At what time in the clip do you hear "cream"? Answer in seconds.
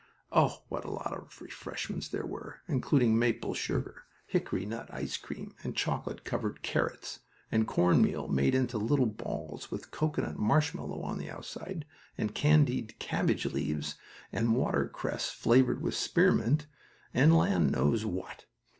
5.15-5.53